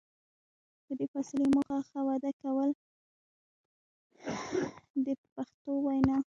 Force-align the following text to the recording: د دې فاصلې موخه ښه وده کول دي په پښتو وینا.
د 0.87 0.89
دې 0.99 1.05
فاصلې 1.13 1.45
موخه 1.53 1.77
ښه 1.89 1.99
وده 2.07 2.31
کول 2.41 2.69
دي 5.03 5.13
په 5.21 5.27
پښتو 5.35 5.71
وینا. 5.85 6.17